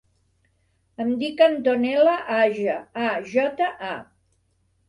Em 1.03 1.11
dic 1.23 1.43
Antonella 1.47 2.15
Aja: 2.39 2.79
a, 3.05 3.15
jota, 3.35 3.69
a. 3.93 3.95